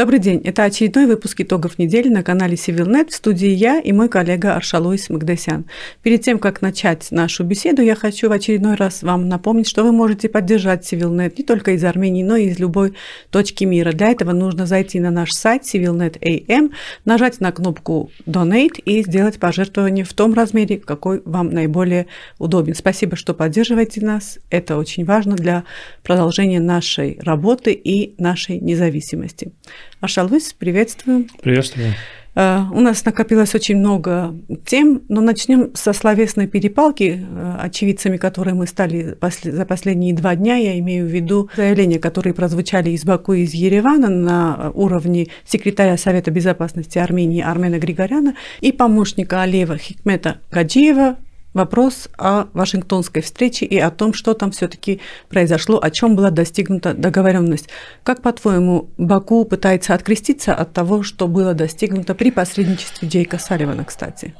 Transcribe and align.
Добрый 0.00 0.18
день. 0.18 0.40
Это 0.44 0.64
очередной 0.64 1.04
выпуск 1.04 1.42
итогов 1.42 1.78
недели 1.78 2.08
на 2.08 2.22
канале 2.22 2.54
CivilNet. 2.54 3.10
В 3.10 3.14
студии 3.14 3.50
я 3.50 3.80
и 3.80 3.92
мой 3.92 4.08
коллега 4.08 4.54
Аршалуис 4.54 5.10
Магдасян. 5.10 5.66
Перед 6.02 6.22
тем, 6.22 6.38
как 6.38 6.62
начать 6.62 7.08
нашу 7.10 7.44
беседу, 7.44 7.82
я 7.82 7.94
хочу 7.94 8.30
в 8.30 8.32
очередной 8.32 8.76
раз 8.76 9.02
вам 9.02 9.28
напомнить, 9.28 9.68
что 9.68 9.84
вы 9.84 9.92
можете 9.92 10.30
поддержать 10.30 10.90
CivilNet 10.90 11.34
не 11.36 11.44
только 11.44 11.72
из 11.72 11.84
Армении, 11.84 12.22
но 12.22 12.36
и 12.36 12.46
из 12.46 12.58
любой 12.58 12.94
точки 13.28 13.64
мира. 13.64 13.92
Для 13.92 14.08
этого 14.08 14.32
нужно 14.32 14.64
зайти 14.64 14.98
на 15.00 15.10
наш 15.10 15.32
сайт 15.32 15.64
civilnet.am, 15.64 16.72
нажать 17.04 17.38
на 17.40 17.52
кнопку 17.52 18.10
Donate 18.24 18.80
и 18.82 19.02
сделать 19.02 19.38
пожертвование 19.38 20.06
в 20.06 20.14
том 20.14 20.32
размере, 20.32 20.78
какой 20.78 21.20
вам 21.26 21.50
наиболее 21.50 22.06
удобен. 22.38 22.74
Спасибо, 22.74 23.16
что 23.16 23.34
поддерживаете 23.34 24.02
нас. 24.02 24.38
Это 24.48 24.78
очень 24.78 25.04
важно 25.04 25.36
для 25.36 25.64
продолжения 26.02 26.58
нашей 26.58 27.18
работы 27.20 27.74
и 27.74 28.14
нашей 28.16 28.60
независимости. 28.60 29.52
Ашалвис, 30.00 30.54
приветствую. 30.54 31.26
Приветствую. 31.42 31.92
Э, 32.34 32.62
у 32.72 32.80
нас 32.80 33.04
накопилось 33.04 33.54
очень 33.54 33.76
много 33.76 34.34
тем, 34.64 35.02
но 35.08 35.20
начнем 35.20 35.74
со 35.74 35.92
словесной 35.92 36.46
перепалки, 36.46 37.20
э, 37.20 37.56
очевидцами 37.60 38.16
которой 38.16 38.54
мы 38.54 38.66
стали 38.66 39.16
за 39.42 39.66
последние 39.66 40.14
два 40.14 40.36
дня. 40.36 40.56
Я 40.56 40.78
имею 40.78 41.06
в 41.06 41.10
виду 41.10 41.50
заявления, 41.54 41.98
которые 41.98 42.32
прозвучали 42.32 42.90
из 42.90 43.04
Баку 43.04 43.34
и 43.34 43.42
из 43.42 43.52
Еревана 43.52 44.08
на 44.08 44.70
уровне 44.72 45.28
секретаря 45.44 45.98
Совета 45.98 46.30
безопасности 46.30 46.98
Армении 46.98 47.42
Армена 47.42 47.78
Григоряна 47.78 48.36
и 48.60 48.72
помощника 48.72 49.42
Алиева 49.42 49.76
Хикмета 49.76 50.38
Гаджиева 50.50 51.18
вопрос 51.54 52.08
о 52.16 52.46
Вашингтонской 52.52 53.22
встрече 53.22 53.66
и 53.66 53.78
о 53.78 53.90
том, 53.90 54.12
что 54.12 54.34
там 54.34 54.50
все-таки 54.50 55.00
произошло, 55.28 55.78
о 55.82 55.90
чем 55.90 56.16
была 56.16 56.30
достигнута 56.30 56.94
договоренность. 56.94 57.68
Как, 58.02 58.22
по-твоему, 58.22 58.90
Баку 58.98 59.44
пытается 59.44 59.94
откреститься 59.94 60.54
от 60.54 60.72
того, 60.72 61.02
что 61.02 61.28
было 61.28 61.54
достигнуто 61.54 62.14
при 62.14 62.30
посредничестве 62.30 63.08
Джейка 63.08 63.38
Салливана, 63.38 63.84
кстати? 63.84 64.34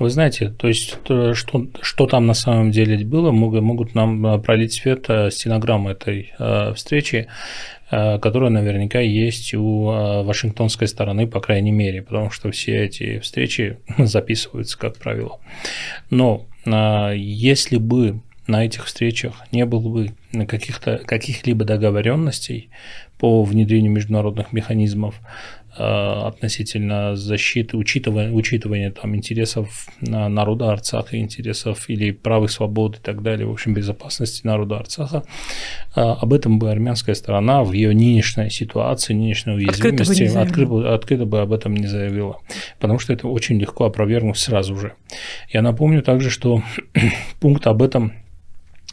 Вы 0.00 0.10
знаете, 0.10 0.48
то 0.48 0.66
есть 0.66 0.96
что, 1.34 1.66
что 1.80 2.06
там 2.06 2.26
на 2.26 2.34
самом 2.34 2.72
деле 2.72 3.04
было, 3.04 3.30
могут, 3.30 3.62
могут 3.62 3.94
нам 3.94 4.26
а, 4.26 4.38
пролить 4.38 4.72
свет 4.72 5.04
а, 5.08 5.30
стенограммы 5.30 5.92
этой 5.92 6.32
встречи. 6.74 7.28
Э, 7.90 8.18
которая 8.20 8.50
наверняка 8.50 9.00
есть 9.00 9.52
у 9.54 9.90
э, 9.90 10.22
вашингтонской 10.22 10.86
стороны, 10.86 11.26
по 11.26 11.40
крайней 11.40 11.72
мере, 11.72 12.02
потому 12.02 12.30
что 12.30 12.50
все 12.52 12.84
эти 12.84 13.18
встречи 13.18 13.78
записываются, 13.98 14.78
как 14.78 14.96
правило. 14.96 15.40
Но 16.08 16.46
э, 16.64 17.14
если 17.16 17.78
бы 17.78 18.20
на 18.46 18.64
этих 18.64 18.86
встречах 18.86 19.44
не 19.50 19.64
было 19.64 19.88
бы 19.88 20.46
каких-то 20.46 20.98
каких-либо 20.98 21.64
договоренностей 21.64 22.70
по 23.18 23.42
внедрению 23.42 23.92
международных 23.92 24.52
механизмов 24.52 25.20
Э, 25.20 25.59
относительно 25.76 27.16
защиты, 27.16 27.76
учитывания, 27.76 28.32
учитывания 28.32 28.90
там, 28.90 29.14
интересов 29.14 29.86
народа 30.00 30.72
Арцаха, 30.72 31.16
интересов 31.16 31.88
или 31.88 32.10
прав 32.10 32.44
и 32.44 32.48
свобод 32.48 32.98
и 32.98 33.00
так 33.00 33.22
далее, 33.22 33.46
в 33.46 33.52
общем, 33.52 33.74
безопасности 33.74 34.46
народа 34.46 34.78
Арцаха. 34.78 35.22
Э, 35.94 36.00
об 36.00 36.32
этом 36.32 36.58
бы 36.58 36.70
армянская 36.70 37.14
сторона 37.14 37.62
в 37.62 37.72
ее 37.72 37.94
нынешней 37.94 38.50
ситуации, 38.50 39.14
нынешней 39.14 39.54
уязвимости 39.54 40.24
открыто 40.24 40.68
бы, 40.68 40.80
открыто, 40.80 40.94
открыто 40.94 41.24
бы 41.26 41.40
об 41.40 41.52
этом 41.52 41.76
не 41.76 41.86
заявила, 41.86 42.38
потому 42.78 42.98
что 42.98 43.12
это 43.12 43.28
очень 43.28 43.58
легко 43.58 43.84
опровергнуть 43.84 44.38
сразу 44.38 44.76
же. 44.76 44.94
Я 45.48 45.62
напомню 45.62 46.02
также, 46.02 46.30
что 46.30 46.62
пункт 47.40 47.66
об 47.66 47.82
этом 47.82 48.12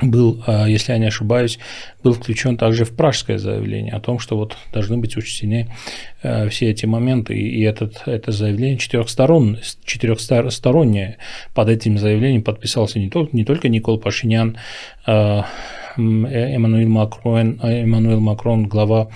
был, 0.01 0.43
а, 0.45 0.67
если 0.67 0.91
я 0.91 0.99
не 0.99 1.07
ошибаюсь, 1.07 1.57
был 2.03 2.13
включен 2.13 2.55
также 2.57 2.85
в 2.85 2.95
пражское 2.95 3.37
заявление 3.37 3.93
о 3.93 3.99
том, 3.99 4.19
что 4.19 4.37
вот 4.37 4.55
должны 4.71 4.97
быть 4.97 5.17
учтены 5.17 5.73
э, 6.21 6.49
все 6.49 6.69
эти 6.69 6.85
моменты, 6.85 7.35
и 7.35 7.63
этот, 7.63 8.03
это 8.05 8.31
заявление 8.31 8.77
четырехсторон, 8.77 9.57
четырехстороннее. 9.85 11.17
Под 11.55 11.69
этим 11.69 11.97
заявлением 11.97 12.43
подписался 12.43 12.99
не 12.99 13.09
только, 13.09 13.35
не 13.35 13.43
только 13.43 13.69
Никол 13.69 13.99
Пашинян, 13.99 14.57
а, 15.07 15.45
Эммануил 15.97 16.89
Макрон, 16.89 17.59
Эммануил 17.63 18.19
Макрон, 18.19 18.67
глава 18.67 19.09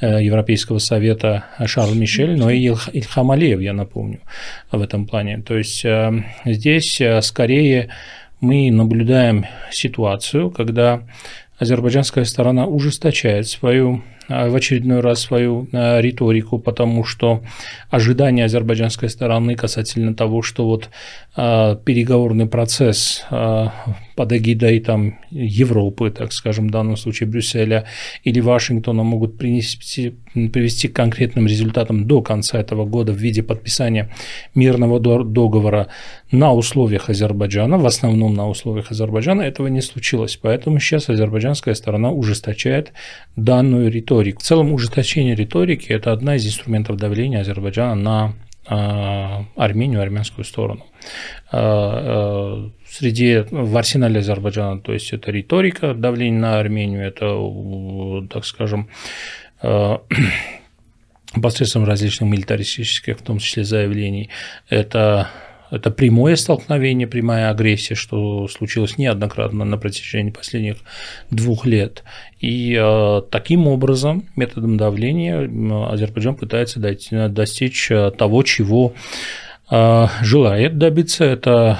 э, 0.00 0.22
Европейского 0.22 0.78
совета 0.78 1.46
Шарль 1.66 1.98
Мишель, 1.98 2.38
но 2.38 2.48
и 2.48 2.60
Ильхам 2.60 3.32
Алиев, 3.32 3.60
я 3.60 3.72
напомню, 3.72 4.20
в 4.70 4.80
этом 4.80 5.08
плане. 5.08 5.38
То 5.38 5.58
есть 5.58 5.84
э, 5.84 6.12
здесь 6.44 7.02
скорее 7.22 7.88
мы 8.40 8.70
наблюдаем 8.70 9.46
ситуацию, 9.70 10.50
когда 10.50 11.02
азербайджанская 11.58 12.24
сторона 12.24 12.66
ужесточает 12.66 13.48
свою 13.48 14.02
а, 14.28 14.48
в 14.48 14.54
очередной 14.54 15.00
раз 15.00 15.20
свою 15.20 15.68
а, 15.72 16.00
риторику, 16.00 16.58
потому 16.58 17.04
что 17.04 17.42
ожидания 17.90 18.44
азербайджанской 18.44 19.08
стороны 19.08 19.56
касательно 19.56 20.14
того, 20.14 20.42
что 20.42 20.66
вот 20.66 20.90
а, 21.34 21.76
переговорный 21.76 22.46
процесс 22.46 23.24
под 24.18 24.32
эгидой 24.32 24.80
там, 24.80 25.14
Европы, 25.30 26.10
так 26.10 26.32
скажем, 26.32 26.66
в 26.66 26.70
данном 26.72 26.96
случае 26.96 27.28
Брюсселя 27.28 27.84
или 28.24 28.40
Вашингтона 28.40 29.04
могут 29.04 29.38
принести, 29.38 30.16
привести 30.34 30.88
к 30.88 30.92
конкретным 30.96 31.46
результатам 31.46 32.04
до 32.08 32.20
конца 32.20 32.58
этого 32.58 32.84
года 32.84 33.12
в 33.12 33.16
виде 33.16 33.44
подписания 33.44 34.10
мирного 34.56 34.98
договора 34.98 35.86
на 36.32 36.52
условиях 36.52 37.08
Азербайджана, 37.08 37.78
в 37.78 37.86
основном 37.86 38.34
на 38.34 38.48
условиях 38.48 38.90
Азербайджана, 38.90 39.42
этого 39.42 39.68
не 39.68 39.82
случилось. 39.82 40.36
Поэтому 40.36 40.80
сейчас 40.80 41.08
азербайджанская 41.08 41.74
сторона 41.74 42.10
ужесточает 42.10 42.92
данную 43.36 43.88
риторику. 43.88 44.40
В 44.40 44.42
целом 44.42 44.72
ужесточение 44.72 45.36
риторики– 45.36 45.86
это 45.92 46.10
одна 46.10 46.34
из 46.34 46.44
инструментов 46.44 46.96
давления 46.96 47.42
Азербайджана 47.42 47.94
на 47.94 48.34
Армению, 48.68 50.02
армянскую 50.02 50.44
сторону. 50.44 50.86
А, 51.50 52.66
а, 52.66 52.70
среди 52.86 53.44
в 53.50 53.76
арсенале 53.76 54.20
Азербайджана, 54.20 54.80
то 54.80 54.92
есть 54.92 55.12
это 55.12 55.30
риторика 55.30 55.94
давления 55.94 56.38
на 56.38 56.58
Армению, 56.58 57.06
это, 57.06 58.28
так 58.28 58.44
скажем, 58.44 58.88
посредством 61.42 61.84
различных 61.84 62.30
милитаристических, 62.30 63.18
в 63.18 63.22
том 63.22 63.38
числе 63.38 63.64
заявлений, 63.64 64.30
это 64.68 65.30
это 65.70 65.90
прямое 65.90 66.36
столкновение, 66.36 67.06
прямая 67.06 67.50
агрессия, 67.50 67.94
что 67.94 68.48
случилось 68.48 68.98
неоднократно 68.98 69.64
на 69.64 69.78
протяжении 69.78 70.30
последних 70.30 70.76
двух 71.30 71.66
лет. 71.66 72.04
И 72.40 72.76
э, 72.78 73.22
таким 73.30 73.66
образом, 73.66 74.24
методом 74.36 74.76
давления, 74.76 75.48
Азербайджан 75.90 76.36
пытается 76.36 76.80
достичь 77.28 77.90
э, 77.90 78.10
того, 78.10 78.42
чего 78.42 78.94
э, 79.70 80.06
желает 80.22 80.78
добиться. 80.78 81.24
Это 81.24 81.78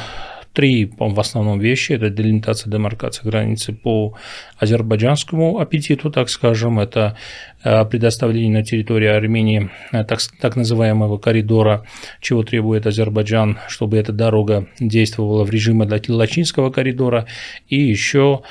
три 0.59 0.91
в 0.99 1.21
основном 1.21 1.61
вещи. 1.61 1.93
Это 1.93 2.11
делимитация, 2.11 2.69
демаркация 2.69 3.25
границы 3.25 3.73
по 3.73 4.15
азербайджанскому 4.59 5.61
аппетиту, 5.61 6.11
так 6.11 6.29
скажем. 6.29 6.81
Это 6.81 7.17
э, 7.63 7.85
предоставление 7.85 8.51
на 8.59 8.65
территории 8.65 9.07
Армении 9.07 9.71
э, 9.93 10.03
так, 10.03 10.19
так 10.41 10.57
называемого 10.57 11.19
коридора, 11.19 11.85
чего 12.21 12.43
требует 12.43 12.89
Азербайджан, 12.89 13.59
чтобы 13.69 13.99
эта 13.99 14.11
дорога 14.13 14.67
действовала 14.81 15.45
в 15.45 15.51
режиме 15.51 15.89
Лачинского 16.09 16.71
коридора. 16.71 17.27
И 17.69 17.81
еще 17.81 18.43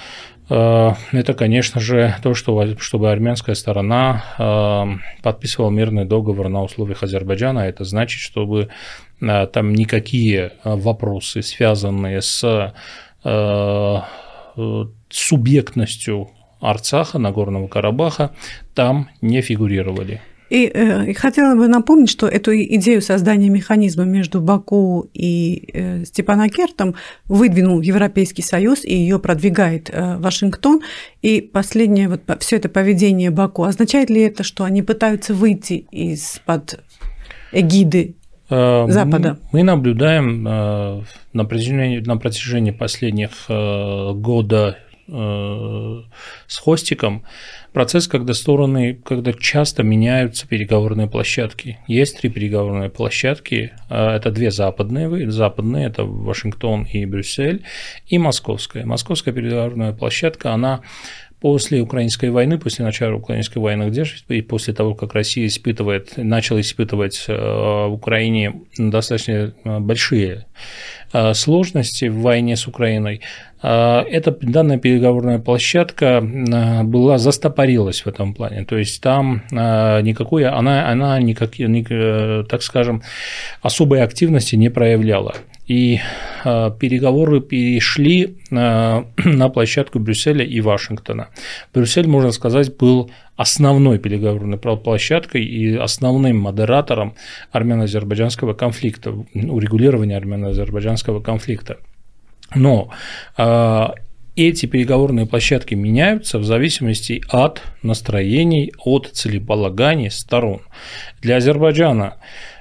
э, 0.50 0.91
это, 1.12 1.34
конечно 1.34 1.81
же, 1.81 2.16
то, 2.23 2.34
что, 2.34 2.78
чтобы 2.79 3.12
армянская 3.12 3.53
сторона 3.56 5.01
подписывала 5.22 5.72
мирный 5.72 6.06
договор 6.06 6.47
на 6.47 6.63
условиях 6.63 7.03
Азербайджана. 7.03 7.67
Это 7.67 7.84
значит, 7.84 8.22
чтобы 8.22 8.69
там 9.19 9.73
никакие 9.73 10.53
э, 10.63 10.75
вопросы, 10.75 11.41
связанные 11.41 12.22
с 12.22 12.73
э, 13.23 14.00
субъектностью 15.09 16.29
Арцаха, 16.59 17.19
Нагорного 17.19 17.67
Карабаха, 17.67 18.31
там 18.73 19.09
не 19.22 19.41
фигурировали. 19.41 20.22
И 20.50 20.72
э, 20.73 21.13
хотела 21.13 21.55
бы 21.55 21.67
напомнить, 21.67 22.09
что 22.09 22.28
эту 22.28 22.55
идею 22.55 23.02
создания 23.02 23.49
механизма 23.49 24.05
между 24.05 24.40
Баку 24.40 25.09
и 25.14 25.69
э, 25.73 26.05
Степанакертом 26.05 26.96
выдвинул 27.25 27.81
Европейский 27.81 28.43
Союз 28.43 28.85
и 28.85 28.96
ее 28.96 29.19
продвигает 29.19 29.90
э, 29.91 30.17
Вашингтон. 30.17 30.81
И 31.22 31.41
последнее 31.41 32.08
вот 32.08 32.22
все 32.40 32.55
это 32.55 32.69
поведение 32.69 33.29
Баку 33.29 33.64
означает 33.64 34.09
ли 34.09 34.22
это, 34.22 34.43
что 34.43 34.64
они 34.64 34.81
пытаются 34.84 35.34
выйти 35.34 35.85
из-под 35.91 36.79
эгиды 37.52 38.16
Э, 38.16 38.16
Запада. 38.49 39.40
Мы 39.52 39.64
наблюдаем 39.64 40.47
э, 40.47 41.02
на 41.34 41.46
протяжении, 41.46 41.99
на 41.99 42.17
протяжении 42.17 42.72
последних 42.72 43.32
э, 43.49 44.14
года 44.14 44.78
с 45.09 46.58
хостиком 46.58 47.23
процесс, 47.72 48.09
когда 48.09 48.34
стороны, 48.34 48.94
когда 49.05 49.32
часто 49.32 49.82
меняются 49.82 50.46
переговорные 50.46 51.08
площадки. 51.08 51.79
Есть 51.88 52.20
три 52.20 52.29
переговорные 52.29 52.90
площадки, 52.90 53.72
это 53.88 54.32
две 54.32 54.52
западные, 54.52 55.32
западные, 55.32 55.88
это 55.88 56.03
Вашингтон 56.03 56.84
и 56.84 57.05
Брюссель, 57.05 57.64
и 58.08 58.17
московская. 58.17 58.85
Московская 58.85 59.32
переговорная 59.32 59.93
площадка, 59.93 60.52
она 60.52 60.82
После 61.39 61.81
украинской 61.81 62.31
войны, 62.31 62.57
после 62.57 62.84
начала 62.84 63.13
украинской 63.13 63.59
войны, 63.59 63.89
где 63.89 64.05
и 64.29 64.41
после 64.41 64.73
того, 64.73 64.95
как 64.95 65.13
Россия 65.13 65.45
испытывает, 65.45 66.17
начала 66.17 66.59
испытывать 66.59 67.25
э, 67.28 67.34
в 67.35 67.93
Украине 67.93 68.61
достаточно 68.75 69.53
э, 69.63 69.79
большие 69.79 70.47
э, 71.13 71.34
сложности 71.35 72.05
в 72.05 72.22
войне 72.22 72.55
с 72.55 72.67
Украиной, 72.67 73.22
эта 73.59 74.37
данная 74.39 74.78
переговорная 74.78 75.39
площадка 75.39 76.22
была 76.22 77.17
застопорилась 77.17 78.01
в 78.01 78.07
этом 78.07 78.35
плане. 78.35 78.66
То 78.66 78.78
есть 78.78 79.01
там 79.01 79.41
никакой, 79.49 80.45
она, 80.45 80.91
она 80.91 81.19
никак, 81.19 81.53
так 82.47 82.61
скажем, 82.61 83.01
особой 83.63 84.03
активности 84.03 84.55
не 84.55 84.69
проявляла 84.69 85.33
и 85.67 85.99
э, 86.46 86.72
переговоры 86.79 87.41
перешли 87.41 88.37
э, 88.49 89.03
на 89.25 89.49
площадку 89.49 89.99
Брюсселя 89.99 90.46
и 90.46 90.61
Вашингтона. 90.61 91.28
Брюссель, 91.73 92.08
можно 92.08 92.31
сказать, 92.31 92.75
был 92.78 93.11
основной 93.35 93.99
переговорной 93.99 94.58
площадкой 94.58 95.43
и 95.43 95.75
основным 95.75 96.40
модератором 96.40 97.16
армяно-азербайджанского 97.52 98.53
конфликта, 98.53 99.11
урегулирования 99.34 100.17
армяно-азербайджанского 100.17 101.19
конфликта. 101.19 101.78
Но 102.55 102.90
э, 103.37 103.87
эти 104.37 104.67
переговорные 104.67 105.25
площадки 105.25 105.73
меняются 105.73 106.40
в 106.40 106.46
зависимости 106.46 107.22
от 107.29 107.61
настроений, 107.81 108.72
от 108.85 109.08
целеполаганий 109.08 110.11
сторон. 110.11 110.61
Для 111.22 111.37
Азербайджана 111.37 112.17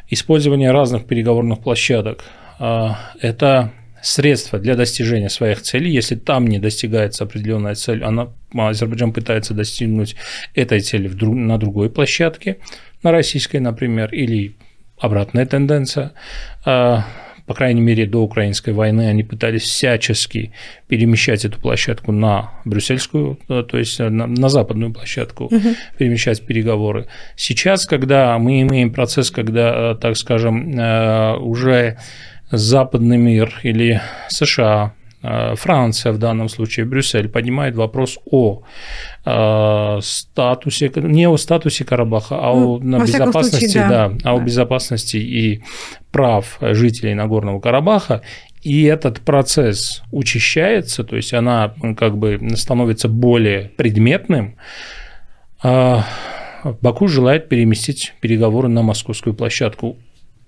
использование 0.08 0.73
разных 0.73 1.05
переговорных 1.06 1.61
площадок 1.61 2.25
а, 2.25 2.45
это 2.58 3.73
средство 4.03 4.58
для 4.58 4.76
достижения 4.76 5.29
своих 5.29 5.62
целей. 5.62 5.91
Если 5.91 6.14
там 6.14 6.47
не 6.47 6.58
достигается 6.58 7.25
определенная 7.25 7.75
цель, 7.75 8.05
она, 8.05 8.29
Азербайджан 8.55 9.12
пытается 9.12 9.53
достигнуть 9.53 10.17
этой 10.55 10.81
цели 10.81 11.08
на 11.08 11.58
другой 11.58 11.91
площадке, 11.91 12.58
на 13.03 13.11
российской, 13.12 13.58
например, 13.58 14.12
или 14.12 14.55
обратная 14.99 15.44
тенденция. 15.44 16.12
А, 16.64 17.05
по 17.47 17.55
крайней 17.55 17.81
мере, 17.81 18.06
до 18.06 18.23
украинской 18.23 18.70
войны 18.70 19.08
они 19.08 19.23
пытались 19.23 19.62
всячески 19.62 20.53
перемещать 20.88 21.44
эту 21.44 21.61
площадку 21.61 22.12
на 22.12 22.53
брюссельскую, 22.64 23.38
э, 23.49 23.62
то 23.69 23.79
есть 23.79 23.99
на, 23.99 24.26
на 24.26 24.49
западную 24.49 24.93
площадку, 24.93 25.44
угу. 25.44 25.75
перемещать 25.99 26.44
переговоры. 26.44 27.06
Сейчас, 27.37 27.87
когда 27.87 28.38
мы 28.38 28.62
имеем 28.62 28.93
процесс, 28.93 29.31
когда, 29.31 29.93
э, 29.93 29.94
так 30.00 30.17
скажем, 30.17 30.79
э, 30.79 31.37
уже 31.37 31.99
западный 32.50 33.16
мир 33.16 33.60
или 33.62 34.00
США, 34.28 34.94
э, 35.22 35.54
Франция 35.56 36.12
в 36.12 36.19
данном 36.19 36.48
случае, 36.48 36.87
Брюссель 36.87 37.28
поднимает 37.28 37.75
вопрос 37.75 38.19
о 38.31 38.62
э, 39.25 39.98
статусе, 40.02 40.93
не 40.96 41.28
о 41.28 41.37
статусе 41.37 41.84
Карабаха, 41.84 42.38
а 42.40 42.54
ну, 42.54 42.76
о 42.76 42.81
на 42.81 43.04
безопасности, 43.04 43.66
случае, 43.66 43.88
да. 43.88 44.08
Да, 44.08 44.19
а 44.25 44.34
о 44.34 44.40
безопасности 44.40 45.16
и 45.16 45.62
прав 46.12 46.58
жителей 46.60 47.14
Нагорного 47.14 47.60
Карабаха, 47.60 48.22
и 48.62 48.84
этот 48.84 49.20
процесс 49.20 50.02
учащается, 50.10 51.04
то 51.04 51.16
есть 51.16 51.32
она 51.34 51.75
как 51.96 52.19
бы 52.19 52.40
становится 52.56 53.08
более 53.08 53.70
предметным, 53.76 54.56
э, 55.62 56.00
Баку 56.81 57.06
желает 57.06 57.48
переместить 57.48 58.14
переговоры 58.20 58.69
на 58.69 58.82
московскую 58.82 59.34
площадку 59.34 59.98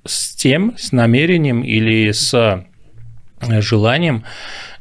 с 0.08 0.34
тем, 0.34 0.75
с 0.76 0.93
намерением 0.93 1.62
или 1.62 2.10
с 2.10 2.34
э, 2.34 3.60
желанием 3.60 4.25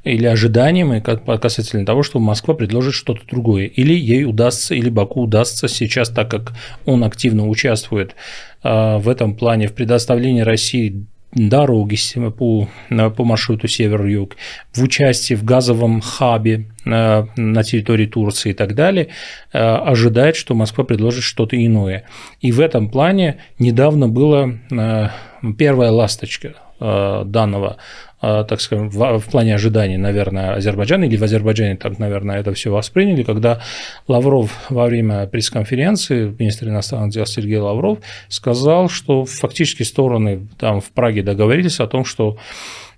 или 0.04 0.26
ожиданием 0.26 0.94
и 0.94 1.02
касательно 1.02 1.86
того, 1.86 2.02
что 2.02 2.20
Москва 2.20 2.54
предложит 2.54 2.94
что-то 2.94 3.22
другое. 3.28 3.66
Или 3.66 3.94
ей 3.94 4.24
удастся, 4.24 4.74
или 4.74 4.90
Баку 4.90 5.22
удастся 5.22 5.68
сейчас, 5.68 6.10
так 6.10 6.32
как 6.32 6.54
он 6.86 7.04
активно 7.04 7.48
участвует 7.48 8.16
э, 8.64 8.98
в 8.98 9.10
этом 9.10 9.36
плане 9.36 9.68
в 9.68 9.74
предоставлении 9.74 10.42
России 10.42 11.06
дороги 11.34 11.98
по, 12.38 12.68
по 12.90 13.24
маршруту 13.24 13.68
север-юг, 13.68 14.36
в 14.74 14.84
участии 14.84 15.34
в 15.34 15.44
газовом 15.44 16.02
хабе 16.02 16.68
э, 16.86 17.26
на 17.36 17.64
территории 17.64 18.06
Турции 18.06 18.52
и 18.52 18.54
так 18.54 18.76
далее, 18.76 19.10
э, 19.54 19.60
ожидает, 19.60 20.36
что 20.36 20.56
Москва 20.56 20.84
предложит 20.84 21.24
что-то 21.24 21.64
иное. 21.64 22.06
И 22.42 22.52
в 22.52 22.60
этом 22.60 22.90
плане 22.90 23.38
недавно 23.60 24.08
была 24.08 24.52
э, 24.72 25.10
первая 25.58 25.92
ласточка 25.92 26.56
данного 26.80 27.78
а, 28.20 28.44
так 28.44 28.62
скажем, 28.62 28.90
в, 28.90 29.20
в 29.20 29.30
плане 29.30 29.54
ожиданий, 29.54 29.98
наверное, 29.98 30.56
Азербайджана, 30.56 31.04
или 31.04 31.18
в 31.18 31.24
Азербайджане 31.24 31.76
так, 31.76 32.00
наверное, 32.00 32.40
это 32.40 32.52
все 32.54 32.72
восприняли, 32.72 33.22
когда 33.22 33.62
Лавров 34.08 34.52
во 34.70 34.88
время 34.88 35.28
пресс-конференции, 35.28 36.36
министр 36.40 36.70
иностранных 36.70 37.12
дел 37.12 37.28
Сергей 37.28 37.60
Лавров, 37.60 38.00
сказал, 38.28 38.90
что 38.90 39.26
фактически 39.26 39.84
стороны 39.84 40.48
там 40.58 40.82
в 40.82 40.90
Праге 40.92 41.22
договорились 41.22 41.80
о 41.80 41.86
том, 41.86 42.06
что 42.06 42.38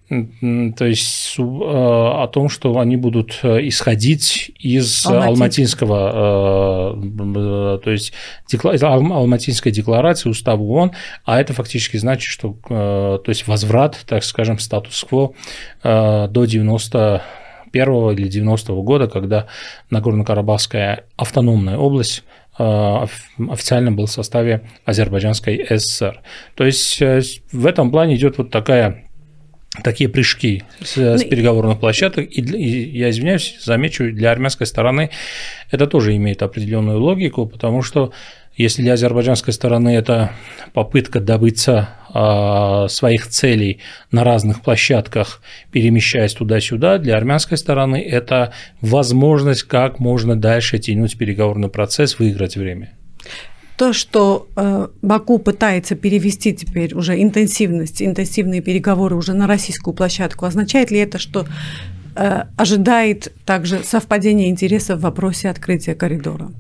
то 0.10 0.86
есть 0.86 1.36
э, 1.38 1.42
о 1.44 2.28
том, 2.28 2.50
что 2.50 2.80
они 2.80 2.96
будут 2.96 3.40
э, 3.44 3.68
исходить 3.68 4.52
из 4.58 5.06
алматинского, 5.06 6.96
э, 6.96 7.80
то 7.84 7.92
есть 7.92 8.14
алматинской 8.52 9.72
декларации 9.72 10.30
устава 10.30 10.64
ООН, 10.64 10.94
а 11.26 11.40
это 11.40 11.54
фактически 11.54 11.98
значит, 11.98 12.24
что 12.24 12.58
то 12.68 13.24
есть 13.28 13.48
возврат, 13.48 14.00
так 14.08 14.24
скажем, 14.24 14.58
статус-кво 14.58 15.34
до 15.84 16.28
90 16.46 17.22
первого 17.72 18.12
или 18.12 18.28
90-го 18.28 18.82
года, 18.82 19.08
когда 19.08 19.46
Нагорно-Карабахская 19.92 21.04
автономная 21.18 21.78
область 21.78 22.24
официально 22.58 23.92
был 23.92 24.08
в 24.08 24.12
составе 24.12 24.64
Азербайджанской 24.86 25.66
ССР. 25.78 26.22
То 26.56 26.66
есть 26.66 27.00
в 27.00 27.66
этом 27.66 27.92
плане 27.92 28.16
идет 28.16 28.38
вот 28.40 28.50
такая 28.50 29.09
такие 29.84 30.10
прыжки 30.10 30.64
с, 30.82 30.98
с 30.98 31.24
ну 31.24 31.30
переговорных 31.30 31.80
площадок. 31.80 32.30
И, 32.32 32.42
и 32.42 32.98
я 32.98 33.10
извиняюсь, 33.10 33.58
замечу, 33.62 34.12
для 34.12 34.32
армянской 34.32 34.66
стороны 34.66 35.12
это 35.70 35.88
тоже 35.88 36.16
имеет 36.16 36.42
определенную 36.42 37.00
логику, 37.00 37.46
потому 37.46 37.82
что 37.82 38.12
если 38.58 38.82
для 38.82 38.94
азербайджанской 38.94 39.54
стороны 39.54 39.96
это 39.96 40.34
попытка 40.74 41.22
добыться 41.22 41.90
э, 42.14 42.88
своих 42.90 43.28
целей 43.28 43.80
на 44.12 44.24
разных 44.26 44.62
площадках, 44.62 45.42
перемещаясь 45.72 46.34
туда-сюда, 46.34 46.98
для 46.98 47.16
армянской 47.16 47.58
стороны 47.58 48.02
это 48.02 48.52
возможность, 48.82 49.64
как 49.64 50.00
можно 50.00 50.36
дальше 50.36 50.78
тянуть 50.78 51.18
переговорный 51.18 51.70
процесс, 51.70 52.20
выиграть 52.20 52.58
время 52.58 52.99
то, 53.80 53.94
что 53.94 54.50
э, 54.58 54.88
Баку 55.02 55.40
пытается 55.40 55.96
перевести 55.96 56.54
теперь 56.54 56.94
уже 56.94 57.24
интенсивность, 57.24 58.02
интенсивные 58.02 58.60
переговоры 58.60 59.16
уже 59.16 59.34
на 59.34 59.48
российскую 59.48 59.94
площадку, 59.94 60.46
означает 60.46 60.92
ли 60.92 61.00
это, 61.00 61.18
что 61.18 61.48
э, 62.18 62.44
ожидает 62.58 63.32
также 63.46 63.82
совпадение 63.86 64.50
интересов 64.50 65.00
в 65.00 65.04
вопросе 65.04 65.50
открытия 65.50 65.96
коридора? 65.96 66.52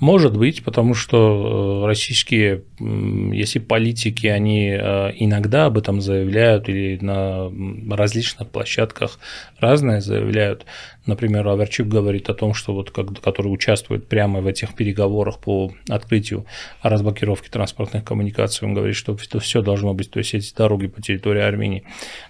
Может 0.00 0.36
быть, 0.36 0.62
потому 0.62 0.94
что 0.94 1.82
э, 1.82 1.86
российские, 1.86 2.62
если 2.78 3.58
политики, 3.58 4.28
они 4.28 4.70
э, 4.70 5.12
иногда 5.16 5.66
об 5.66 5.76
этом 5.76 6.00
заявляют 6.00 6.68
или 6.68 6.98
на 7.00 7.50
различных 7.96 8.48
площадках 8.48 9.18
разное 9.58 10.00
заявляют. 10.00 10.66
Например, 11.04 11.48
Аверчук 11.48 11.88
говорит 11.88 12.30
о 12.30 12.34
том, 12.34 12.54
что 12.54 12.74
вот 12.74 12.90
который 12.90 13.48
участвует 13.48 14.06
прямо 14.06 14.40
в 14.40 14.46
этих 14.46 14.74
переговорах 14.74 15.40
по 15.40 15.72
открытию 15.88 16.46
разблокировки 16.80 17.48
транспортных 17.48 18.04
коммуникаций, 18.04 18.68
он 18.68 18.74
говорит, 18.74 18.94
что 18.94 19.16
все 19.16 19.62
должно 19.62 19.94
быть, 19.94 20.12
то 20.12 20.18
есть 20.20 20.32
эти 20.32 20.54
дороги 20.54 20.86
по 20.86 21.02
территории 21.02 21.42
Армении 21.42 21.82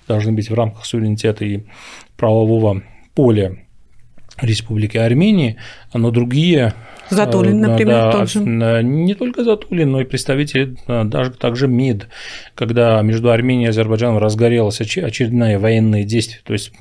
должны 0.06 0.32
быть 0.32 0.48
в 0.48 0.54
рамках 0.54 0.86
суверенитета 0.86 1.44
и 1.44 1.64
правового 2.16 2.82
поля 3.14 3.58
Республики 4.40 4.96
Армении, 4.96 5.56
но 5.92 6.10
другие 6.10 6.74
Затулин, 7.10 7.64
э, 7.64 7.68
например, 7.68 7.94
да, 7.94 8.12
тот 8.12 8.30
же. 8.30 8.40
Не 8.40 9.14
только 9.14 9.44
Затулин, 9.44 9.90
но 9.90 10.00
и 10.00 10.04
представители 10.04 10.76
э, 10.86 11.04
даже 11.04 11.30
также 11.30 11.68
МИД, 11.68 12.08
когда 12.54 13.00
между 13.02 13.30
Арменией 13.30 13.66
и 13.66 13.70
Азербайджаном 13.70 14.18
разгорелась 14.18 14.80
очередная 14.80 15.58
военные 15.58 16.04
действия, 16.04 16.40
то 16.44 16.52
есть 16.52 16.72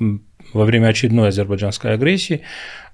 во 0.52 0.64
время 0.64 0.88
очередной 0.88 1.28
азербайджанской 1.28 1.92
агрессии, 1.92 2.40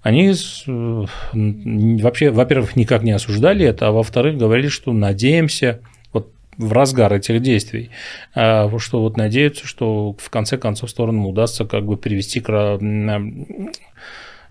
они 0.03 0.33
э, 0.33 1.05
вообще, 1.33 2.31
во-первых, 2.31 2.76
никак 2.76 3.03
не 3.03 3.12
осуждали 3.12 3.64
это, 3.64 3.88
а 3.88 3.93
во-вторых, 3.93 4.37
говорили, 4.37 4.69
что 4.69 4.93
надеемся, 4.93 5.81
в 6.57 6.73
разгар 6.73 7.12
этих 7.12 7.43
действий, 7.43 7.91
что 8.33 8.79
вот 8.93 9.17
надеются, 9.17 9.67
что 9.67 10.14
в 10.17 10.31
конце 10.31 10.57
концов 10.57 10.88
сторонам 10.88 11.26
удастся 11.26 11.64
как 11.64 11.85
бы 11.85 11.97
привести 11.97 12.38
к 12.38 12.79
Э, 13.09 13.19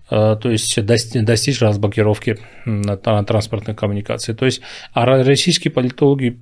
то 0.08 0.50
есть 0.50 0.84
достичь 0.84 1.60
разблокировки 1.60 2.38
транспортной 2.64 3.74
коммуникации. 3.74 4.34
То 4.34 4.44
есть 4.44 4.60
а 4.92 5.06
российские 5.06 5.72
политологи 5.72 6.38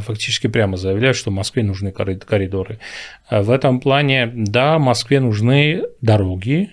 фактически 0.00 0.46
прямо 0.46 0.76
заявляют, 0.76 1.16
что 1.16 1.30
Москве 1.30 1.62
нужны 1.62 1.92
коридоры. 1.92 2.78
Э, 3.30 3.42
в 3.42 3.50
этом 3.50 3.80
плане, 3.80 4.30
да, 4.34 4.78
Москве 4.78 5.20
нужны 5.20 5.82
дороги, 6.00 6.70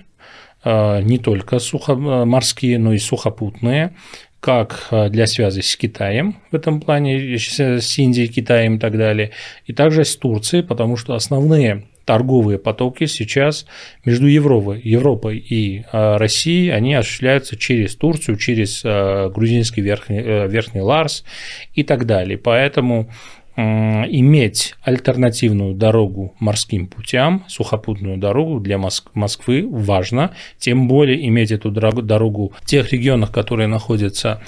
не 0.65 1.17
только 1.19 1.60
сухоморские, 1.60 2.79
но 2.79 2.91
и 2.91 2.98
сухопутные, 2.98 3.96
как 4.41 4.89
для 4.91 5.25
связи 5.25 5.62
с 5.62 5.75
Китаем 5.77 6.41
в 6.51 6.55
этом 6.55 6.81
плане, 6.81 7.38
с 7.38 7.98
Индией, 7.98 8.27
Китаем 8.27 8.75
и 8.75 8.79
так 8.79 8.98
далее, 8.98 9.31
и 9.65 9.74
также 9.74 10.03
с 10.03 10.17
Турцией, 10.17 10.63
потому 10.63 10.98
что 10.98 11.13
основные 11.13 11.86
торговые 12.10 12.58
потоки 12.58 13.06
сейчас 13.06 13.68
между 14.04 14.25
Европой, 14.25 14.82
Европой 14.84 15.38
и 15.38 15.82
э, 15.82 16.18
Россией, 16.18 16.70
они 16.70 16.96
осуществляются 16.96 17.56
через 17.56 17.96
Турцию, 17.96 18.36
через 18.38 18.82
э, 18.84 19.30
грузинский 19.30 19.82
верхний, 19.82 20.18
э, 20.18 20.48
верхний 20.48 20.82
Ларс 20.82 21.24
и 21.75 21.84
так 21.84 22.08
далее. 22.08 22.39
Поэтому 22.39 23.12
иметь 23.56 24.74
альтернативную 24.82 25.75
дорогу 25.75 26.34
морским 26.39 26.88
путям, 26.88 27.44
сухопутную 27.48 28.18
дорогу 28.18 28.60
для 28.60 28.80
Москвы 29.13 29.68
важно, 29.70 30.34
тем 30.58 30.88
более 30.88 31.28
иметь 31.28 31.51
эту 31.51 31.70
дорогу 31.70 32.54
в 32.60 32.66
тех 32.66 32.92
регионах, 32.92 33.32
которые 33.32 33.68
находятся 33.68 34.42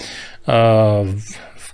в 0.46 1.08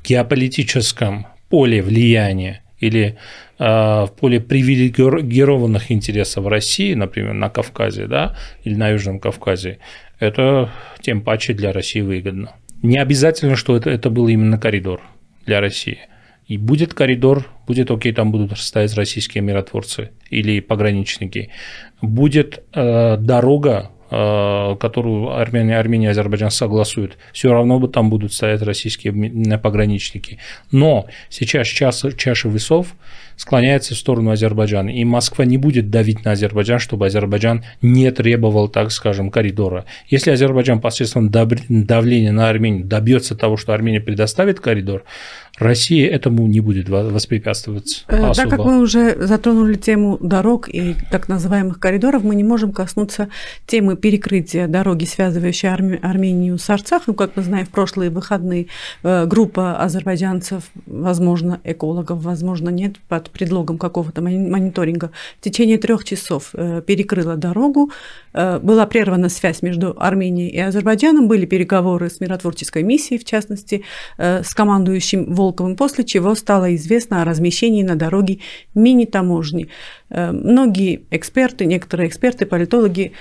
геополитическом 0.04 1.28
поле 1.48 1.84
влияния 1.84 2.62
или 2.80 3.18
Э, 3.60 4.06
в 4.06 4.12
поле 4.16 4.40
привилегированных 4.40 5.92
интересов 5.92 6.46
России, 6.46 6.94
например, 6.94 7.34
на 7.34 7.50
Кавказе, 7.50 8.06
да, 8.06 8.36
или 8.64 8.76
на 8.76 8.90
Южном 8.90 9.20
Кавказе, 9.20 9.80
это 10.20 10.70
тем 11.02 11.22
паче 11.22 11.54
для 11.54 11.72
России 11.72 12.02
выгодно. 12.02 12.56
Не 12.84 13.00
обязательно, 13.00 13.56
что 13.56 13.76
это, 13.76 13.90
это 13.90 14.12
был 14.12 14.28
именно 14.28 14.60
коридор 14.60 15.02
для 15.48 15.60
России. 15.60 15.98
И 16.46 16.58
будет 16.58 16.94
коридор, 16.94 17.48
будет 17.66 17.90
окей, 17.90 18.14
там 18.14 18.32
будут 18.32 18.58
стоять 18.60 18.94
российские 18.94 19.42
миротворцы 19.42 20.12
или 20.30 20.60
пограничники. 20.60 21.50
Будет 22.02 22.64
э, 22.74 23.18
дорога, 23.18 23.90
которую 24.10 25.36
Армения, 25.36 25.78
Армения 25.78 26.08
и 26.08 26.10
Азербайджан 26.10 26.52
согласуют, 26.52 27.18
все 27.34 27.52
равно 27.52 27.86
там 27.88 28.10
будут 28.10 28.34
стоять 28.34 28.62
российские 28.62 29.58
пограничники. 29.58 30.40
Но 30.72 31.08
сейчас 31.30 31.68
чаша, 31.68 32.12
чаша 32.14 32.50
весов 32.50 32.96
склоняется 33.38 33.96
в 33.96 33.98
сторону 33.98 34.32
Азербайджана. 34.32 34.90
И 34.90 35.06
Москва 35.06 35.46
не 35.46 35.58
будет 35.58 35.90
давить 35.90 36.26
на 36.26 36.32
Азербайджан, 36.32 36.80
чтобы 36.80 37.06
Азербайджан 37.06 37.64
не 37.82 38.12
требовал, 38.12 38.68
так 38.68 38.92
скажем, 38.92 39.32
коридора. 39.32 39.86
Если 40.08 40.32
Азербайджан 40.32 40.82
посредством 40.82 41.30
давления 41.30 42.32
на 42.32 42.50
Армению 42.50 42.86
добьется 42.86 43.36
того, 43.36 43.56
что 43.56 43.74
Армения 43.74 44.02
предоставит 44.02 44.60
коридор, 44.60 45.04
Россия 45.58 46.08
этому 46.10 46.46
не 46.48 46.60
будет 46.60 46.88
воспрепятствовать. 46.88 48.06
Особо. 48.08 48.32
Э, 48.32 48.34
так 48.34 48.50
как 48.50 48.60
мы 48.60 48.80
уже 48.80 49.16
затронули 49.26 49.74
тему 49.74 50.18
дорог 50.22 50.70
и 50.70 50.96
так 51.12 51.28
называемых 51.28 51.80
коридоров, 51.80 52.24
мы 52.24 52.36
не 52.36 52.44
можем 52.44 52.72
коснуться 52.72 53.30
темы 53.66 53.96
перекрытия 53.96 54.68
дороги, 54.68 55.06
связывающей 55.06 55.70
Армению 55.70 56.60
с 56.60 56.70
Арцахом. 56.70 57.16
Как 57.16 57.36
мы 57.36 57.42
знаем, 57.42 57.66
в 57.66 57.70
прошлые 57.70 58.12
выходные 58.12 58.68
э, 59.04 59.26
группа 59.26 59.82
азербайджанцев, 59.82 60.64
возможно, 60.86 61.60
экологов, 61.64 62.22
возможно, 62.22 62.70
нет, 62.70 62.98
под 63.08 63.27
предлогом 63.30 63.78
какого-то 63.78 64.22
мониторинга, 64.22 65.12
в 65.40 65.44
течение 65.44 65.78
трех 65.78 66.04
часов 66.04 66.50
э, 66.54 66.82
перекрыла 66.86 67.36
дорогу. 67.36 67.92
Была 68.34 68.86
прервана 68.86 69.30
связь 69.30 69.64
между 69.64 69.96
Арменией 70.00 70.50
и 70.50 70.60
Азербайджаном, 70.60 71.28
были 71.28 71.48
переговоры 71.48 72.08
с 72.08 72.20
миротворческой 72.20 72.84
миссией, 72.84 73.20
в 73.20 73.26
частности, 73.26 73.84
с 74.18 74.54
командующим 74.54 75.34
Волковым, 75.34 75.76
после 75.76 76.04
чего 76.04 76.36
стало 76.36 76.76
известно 76.76 77.24
о 77.24 77.26
размещении 77.26 77.82
на 77.82 77.96
дороге 77.96 78.40
мини-таможни. 78.76 79.70
Э, 80.10 80.32
многие 80.32 81.04
эксперты, 81.12 81.66
некоторые 81.66 82.08
эксперты, 82.10 82.46
политологи 82.46 83.14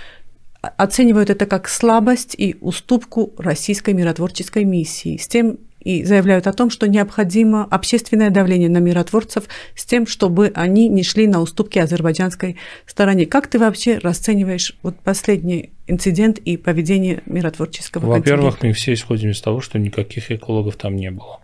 оценивают 0.61 1.31
это 1.31 1.47
как 1.47 1.69
слабость 1.69 2.35
и 2.37 2.57
уступку 2.61 3.33
российской 3.39 3.95
миротворческой 3.95 4.65
миссии 4.65 5.17
с 5.17 5.29
тем, 5.29 5.59
и 5.87 6.03
заявляют 6.03 6.49
о 6.49 6.53
том, 6.53 6.69
что 6.69 6.89
необходимо 6.89 7.63
общественное 7.65 8.31
давление 8.31 8.69
на 8.69 8.79
миротворцев 8.79 9.45
с 9.77 9.85
тем, 9.85 10.09
чтобы 10.09 10.51
они 10.57 10.89
не 10.89 11.05
шли 11.05 11.29
на 11.29 11.41
уступки 11.41 11.79
азербайджанской 11.79 12.57
стороне. 12.87 13.25
Как 13.25 13.47
ты 13.47 13.61
вообще 13.61 13.99
расцениваешь 13.99 14.77
вот 14.83 14.99
последний 14.99 15.71
инцидент 15.87 16.39
и 16.39 16.57
поведение 16.57 17.23
миротворческого 17.27 18.05
Во-первых, 18.05 18.65
мы 18.65 18.73
все 18.73 18.95
исходим 18.95 19.31
из 19.31 19.41
того, 19.41 19.61
что 19.61 19.79
никаких 19.79 20.33
экологов 20.33 20.75
там 20.75 20.97
не 20.97 21.13
было. 21.13 21.39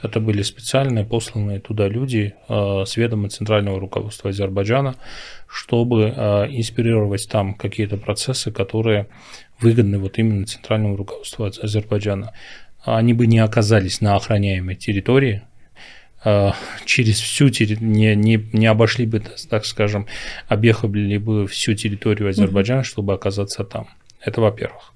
Это 0.00 0.20
были 0.20 0.42
специальные 0.42 1.04
посланные 1.04 1.58
туда 1.58 1.88
люди 1.88 2.34
э, 2.48 2.84
с 2.86 2.96
ведома 2.96 3.28
центрального 3.28 3.80
руководства 3.80 4.30
Азербайджана, 4.30 4.94
чтобы 5.48 6.14
э, 6.14 6.46
инспирировать 6.50 7.28
там 7.28 7.54
какие-то 7.54 7.96
процессы, 7.96 8.52
которые 8.52 9.08
выгодны 9.60 9.98
вот 9.98 10.16
именно 10.18 10.46
центральному 10.46 10.94
руководству 10.96 11.44
Азербайджана. 11.44 12.32
Они 12.84 13.12
бы 13.12 13.26
не 13.26 13.38
оказались 13.38 14.00
на 14.00 14.16
охраняемой 14.16 14.74
территории, 14.74 15.42
э, 16.24 16.50
через 16.84 17.20
всю 17.20 17.46
не, 17.46 18.14
не, 18.14 18.48
не 18.52 18.66
обошли 18.66 19.06
бы, 19.06 19.22
так 19.48 19.64
скажем, 19.66 20.06
объехали 20.48 21.18
бы 21.18 21.46
всю 21.46 21.74
территорию 21.74 22.28
Азербайджана, 22.30 22.84
чтобы 22.84 23.12
оказаться 23.12 23.64
там. 23.64 23.88
Это 24.24 24.40
во-первых. 24.40 24.94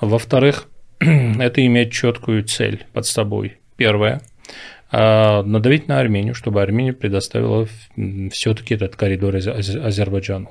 Во-вторых, 0.00 0.68
это 0.98 1.64
имеет 1.64 1.92
четкую 1.92 2.44
цель 2.44 2.84
под 2.92 3.06
собой. 3.06 3.58
Первое 3.76 4.22
а, 4.96 5.42
надавить 5.42 5.88
на 5.88 5.98
Армению, 5.98 6.34
чтобы 6.34 6.62
Армения 6.62 6.92
предоставила 6.92 7.66
все-таки 8.30 8.74
этот 8.74 8.94
коридор 8.94 9.34
Азербайджану. 9.34 10.50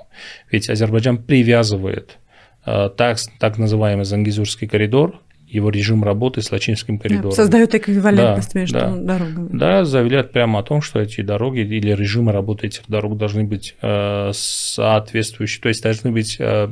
Ведь 0.51 0.69
Азербайджан 0.69 1.17
привязывает 1.17 2.17
а, 2.65 2.89
так, 2.89 3.17
так 3.39 3.57
называемый 3.57 4.03
Зангизурский 4.03 4.67
коридор, 4.67 5.21
его 5.53 5.69
режим 5.69 6.03
работы 6.03 6.41
с 6.41 6.51
Лачинским 6.51 6.97
коридором. 6.97 7.31
Создают 7.31 7.75
эквивалентность 7.75 8.53
да, 8.53 8.59
между 8.59 8.79
да, 8.79 8.95
дорогами. 8.95 9.49
Да, 9.51 9.85
заявляют 9.85 10.31
прямо 10.31 10.59
о 10.59 10.63
том, 10.63 10.81
что 10.81 10.99
эти 10.99 11.21
дороги 11.21 11.59
или 11.59 11.91
режимы 11.93 12.31
работы 12.31 12.67
этих 12.67 12.83
дорог 12.87 13.17
должны 13.17 13.43
быть 13.43 13.75
э, 13.81 14.31
соответствующие, 14.33 15.61
то 15.61 15.69
есть 15.69 15.83
должны 15.83 16.11
быть 16.11 16.37
э, 16.39 16.69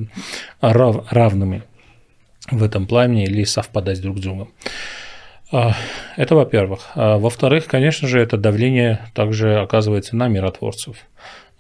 рав, 0.62 1.12
равными 1.12 1.64
в 2.50 2.64
этом 2.64 2.88
плане 2.88 3.26
или 3.26 3.44
совпадать 3.44 4.02
друг 4.02 4.18
с 4.18 4.22
другом. 4.22 4.50
А, 5.52 5.74
это 6.18 6.36
во-первых. 6.36 6.92
А, 6.96 7.18
во-вторых, 7.18 7.68
конечно 7.68 8.08
же, 8.08 8.20
это 8.20 8.38
давление 8.38 9.02
также 9.14 9.60
оказывается 9.60 10.16
на 10.16 10.28
миротворцев. 10.28 10.96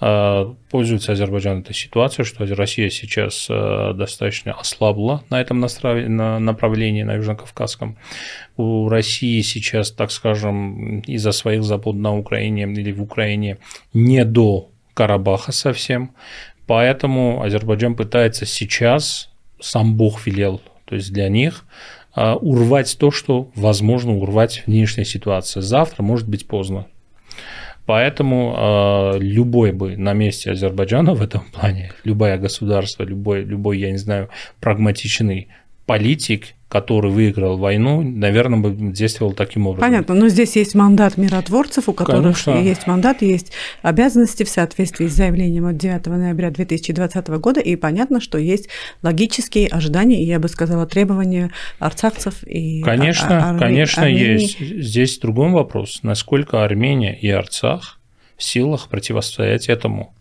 А, 0.03 0.55
пользуется 0.71 1.11
Азербайджан 1.11 1.59
этой 1.59 1.75
ситуацией, 1.75 2.25
что 2.25 2.43
Россия 2.55 2.89
сейчас 2.89 3.47
достаточно 3.47 4.53
ослабла 4.53 5.23
на 5.29 5.39
этом 5.39 5.59
направлении, 5.59 7.03
на 7.03 7.15
Южно-Кавказском. 7.15 7.95
У 8.57 8.89
России 8.89 9.39
сейчас, 9.41 9.91
так 9.91 10.11
скажем, 10.11 11.01
из-за 11.01 11.31
своих 11.31 11.63
забот 11.63 11.95
на 11.95 12.17
Украине 12.17 12.63
или 12.63 12.91
в 12.91 13.01
Украине 13.03 13.59
не 13.93 14.25
до 14.25 14.69
Карабаха 14.95 15.51
совсем. 15.51 16.15
Поэтому 16.67 17.43
Азербайджан 17.43 17.95
пытается 17.95 18.45
сейчас, 18.45 19.29
сам 19.59 19.95
Бог 19.97 20.25
велел, 20.25 20.61
то 20.85 20.95
есть 20.95 21.13
для 21.13 21.29
них, 21.29 21.65
а, 22.13 22.35
урвать 22.35 22.97
то, 22.97 23.11
что 23.11 23.51
возможно 23.55 24.15
урвать 24.15 24.63
в 24.65 24.67
нынешней 24.67 25.05
ситуации. 25.05 25.59
Завтра 25.59 26.01
может 26.01 26.27
быть 26.27 26.47
поздно. 26.47 26.87
Поэтому 27.91 28.55
э, 28.55 29.19
любой 29.19 29.73
бы 29.73 29.97
на 29.97 30.13
месте 30.13 30.51
Азербайджана 30.51 31.13
в 31.13 31.21
этом 31.21 31.41
плане, 31.51 31.91
любое 32.05 32.37
государство, 32.37 33.03
любой, 33.03 33.43
любой, 33.43 33.79
я 33.79 33.91
не 33.91 33.97
знаю, 33.97 34.29
прагматичный 34.61 35.49
политик, 35.85 36.53
который 36.71 37.11
выиграл 37.11 37.57
войну, 37.57 38.01
наверное, 38.01 38.59
бы 38.59 38.71
действовал 38.93 39.33
таким 39.33 39.67
образом. 39.67 39.89
Понятно, 39.89 40.15
но 40.15 40.29
здесь 40.29 40.55
есть 40.55 40.73
мандат 40.73 41.17
миротворцев, 41.17 41.89
у 41.89 41.93
которых 41.93 42.41
Конечно. 42.45 42.65
есть 42.65 42.87
мандат, 42.87 43.21
есть 43.21 43.51
обязанности 43.81 44.43
в 44.43 44.49
соответствии 44.49 45.07
с 45.07 45.11
заявлением 45.11 45.65
от 45.65 45.75
9 45.75 46.05
ноября 46.05 46.49
2020 46.49 47.27
года, 47.27 47.59
и 47.59 47.75
понятно, 47.75 48.21
что 48.21 48.37
есть 48.37 48.69
логические 49.03 49.67
ожидания, 49.67 50.23
и 50.23 50.25
я 50.25 50.39
бы 50.39 50.47
сказала, 50.47 50.85
требования 50.85 51.51
арцахцев 51.79 52.41
и 52.43 52.81
Конечно, 52.83 53.49
Ар- 53.49 53.59
конечно, 53.59 54.03
Армении. 54.03 54.39
есть. 54.39 54.59
Здесь 54.59 55.19
другой 55.19 55.49
вопрос, 55.49 55.99
насколько 56.03 56.63
Армения 56.63 57.19
и 57.19 57.29
Арцах 57.29 57.99
в 58.37 58.43
силах 58.43 58.87
противостоять 58.87 59.67
этому. 59.67 60.13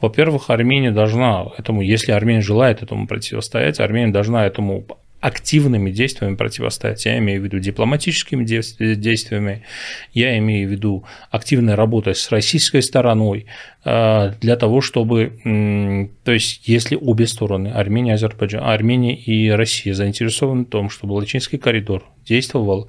Во-первых, 0.00 0.50
Армения 0.50 0.92
должна 0.92 1.46
этому, 1.58 1.82
если 1.82 2.12
Армения 2.12 2.40
желает 2.40 2.84
этому 2.84 3.08
противостоять, 3.08 3.80
Армения 3.80 4.12
должна 4.12 4.46
этому 4.46 4.86
активными 5.20 5.90
действиями 5.90 6.36
противостоять. 6.36 7.04
Я 7.04 7.18
имею 7.18 7.40
в 7.40 7.44
виду 7.44 7.58
дипломатическими 7.58 8.44
действиями, 8.44 9.64
я 10.12 10.38
имею 10.38 10.68
в 10.68 10.72
виду 10.72 11.04
активной 11.30 11.74
работой 11.74 12.14
с 12.14 12.30
российской 12.30 12.82
стороной 12.82 13.46
э, 13.84 14.32
для 14.40 14.56
того, 14.56 14.80
чтобы, 14.80 16.10
то 16.24 16.32
есть, 16.32 16.68
если 16.68 16.96
обе 16.96 17.26
стороны, 17.26 17.68
Армения, 17.68 18.14
Азербайджан, 18.14 18.62
Армения 18.62 19.16
и 19.16 19.50
Россия 19.50 19.92
заинтересованы 19.92 20.64
в 20.64 20.68
том, 20.68 20.88
чтобы 20.88 21.14
Лачинский 21.14 21.58
коридор 21.58 22.04
действовал, 22.24 22.88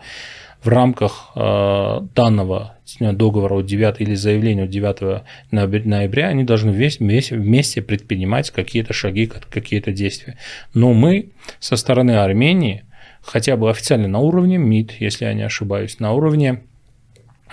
в 0.63 0.67
рамках 0.67 1.31
э, 1.35 2.01
данного 2.15 2.75
договора 2.99 3.59
от 3.59 3.65
9 3.65 4.01
или 4.01 4.15
заявления 4.15 4.63
от 4.63 4.69
9 4.69 5.23
ноября, 5.51 6.27
они 6.27 6.43
должны 6.43 6.71
вместе, 6.71 7.35
вместе 7.35 7.81
предпринимать 7.81 8.51
какие-то 8.51 8.93
шаги, 8.93 9.27
какие-то 9.27 9.91
действия. 9.91 10.37
Но 10.73 10.93
мы 10.93 11.29
со 11.59 11.77
стороны 11.77 12.17
Армении, 12.17 12.83
хотя 13.21 13.55
бы 13.55 13.69
официально 13.69 14.07
на 14.07 14.19
уровне 14.19 14.57
МИД, 14.57 14.93
если 14.99 15.25
я 15.25 15.33
не 15.33 15.43
ошибаюсь, 15.43 15.99
на 15.99 16.11
уровне 16.11 16.63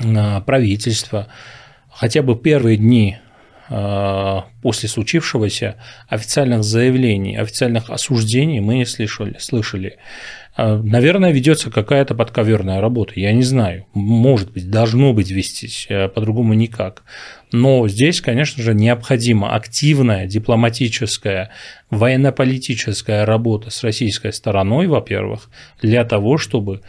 э, 0.00 0.40
правительства, 0.40 1.28
хотя 1.88 2.22
бы 2.22 2.36
первые 2.36 2.76
дни 2.76 3.18
после 3.68 4.88
случившегося 4.88 5.76
официальных 6.08 6.62
заявлений, 6.62 7.36
официальных 7.36 7.90
осуждений 7.90 8.60
мы 8.60 8.76
не 8.76 8.86
слышали. 8.86 9.36
слышали. 9.38 9.98
Э, 10.56 10.76
наверное, 10.76 11.32
ведется 11.32 11.70
какая-то 11.70 12.14
подковерная 12.14 12.80
работа, 12.80 13.12
я 13.16 13.32
не 13.32 13.42
знаю. 13.42 13.86
Может 13.92 14.52
быть, 14.52 14.70
должно 14.70 15.12
быть 15.12 15.30
вестись, 15.30 15.86
э, 15.88 16.08
по-другому 16.08 16.54
никак. 16.54 17.04
Но 17.52 17.86
здесь, 17.88 18.20
конечно 18.20 18.62
же, 18.62 18.74
необходима 18.74 19.54
активная 19.54 20.26
дипломатическая, 20.26 21.50
военно-политическая 21.90 23.24
работа 23.24 23.70
с 23.70 23.82
российской 23.84 24.32
стороной, 24.32 24.86
во-первых, 24.86 25.50
для 25.80 26.04
того, 26.04 26.38
чтобы 26.38 26.80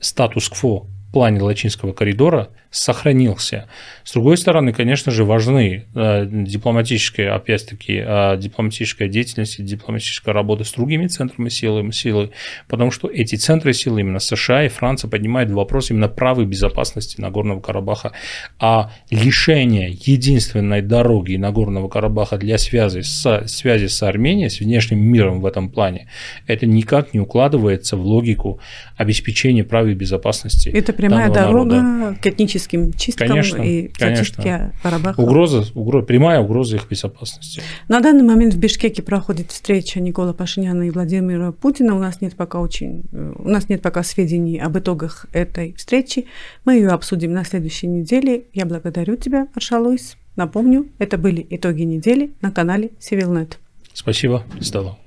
статус-кво 0.00 0.86
в 1.08 1.12
плане 1.12 1.40
Лачинского 1.40 1.92
коридора 1.92 2.50
сохранился. 2.70 3.66
С 4.04 4.12
другой 4.12 4.36
стороны, 4.36 4.72
конечно 4.72 5.10
же, 5.10 5.24
важны 5.24 5.86
э, 5.94 6.26
дипломатические, 6.28 7.30
опять-таки, 7.30 8.02
э, 8.04 8.36
дипломатическая 8.38 9.08
деятельность, 9.08 9.64
дипломатическая 9.64 10.34
работа 10.34 10.64
с 10.64 10.72
другими 10.72 11.06
центрами 11.06 11.48
силы, 11.48 11.90
силы, 11.92 12.30
потому 12.68 12.90
что 12.90 13.08
эти 13.08 13.36
центры 13.36 13.72
силы, 13.72 14.00
именно 14.00 14.18
США 14.18 14.64
и 14.64 14.68
Франция, 14.68 15.08
поднимают 15.08 15.50
вопрос 15.50 15.90
именно 15.90 16.08
правы 16.08 16.44
безопасности 16.44 17.20
Нагорного 17.20 17.60
Карабаха, 17.60 18.12
а 18.58 18.92
лишение 19.10 19.90
единственной 19.90 20.82
дороги 20.82 21.36
Нагорного 21.36 21.88
Карабаха 21.88 22.36
для 22.36 22.58
связи 22.58 23.00
с, 23.00 23.46
связи 23.46 23.86
с 23.86 24.02
Арменией, 24.02 24.50
с 24.50 24.60
внешним 24.60 25.00
миром 25.00 25.40
в 25.40 25.46
этом 25.46 25.70
плане, 25.70 26.08
это 26.46 26.66
никак 26.66 27.14
не 27.14 27.20
укладывается 27.20 27.96
в 27.96 28.04
логику 28.04 28.60
обеспечения 28.96 29.64
прав 29.64 29.86
и 29.86 29.94
безопасности. 29.94 30.68
Это 30.68 30.92
прямая 30.92 31.30
дорога 31.30 31.82
народа. 31.82 32.18
к 32.20 32.26
этническим 32.26 32.57
этническим 32.58 32.92
чисткам 32.92 33.28
конечно, 33.28 33.62
и 33.62 33.90
зачистке 33.98 34.72
Карабаха. 34.82 35.20
Угроза, 35.20 35.64
угроза, 35.74 36.06
прямая 36.06 36.40
угроза 36.40 36.76
их 36.76 36.88
безопасности. 36.88 37.62
На 37.88 38.00
данный 38.00 38.24
момент 38.24 38.54
в 38.54 38.58
Бишкеке 38.58 39.02
проходит 39.02 39.50
встреча 39.50 40.00
Никола 40.00 40.32
Пашиняна 40.32 40.84
и 40.84 40.90
Владимира 40.90 41.52
Путина. 41.52 41.94
У 41.94 41.98
нас 41.98 42.20
нет 42.20 42.34
пока 42.36 42.60
очень, 42.60 43.04
э, 43.12 43.32
у 43.36 43.48
нас 43.48 43.68
нет 43.68 43.82
пока 43.82 44.02
сведений 44.02 44.58
об 44.58 44.76
итогах 44.78 45.26
этой 45.32 45.74
встречи. 45.74 46.26
Мы 46.64 46.74
ее 46.74 46.88
обсудим 46.88 47.32
на 47.32 47.44
следующей 47.44 47.86
неделе. 47.86 48.44
Я 48.52 48.66
благодарю 48.66 49.16
тебя, 49.16 49.48
Аршалуис. 49.54 50.16
Напомню, 50.36 50.88
это 50.98 51.18
были 51.18 51.46
итоги 51.50 51.82
недели 51.82 52.32
на 52.40 52.52
канале 52.52 52.90
Civilnet. 53.00 53.54
Спасибо, 53.92 54.44
Стелла. 54.60 54.98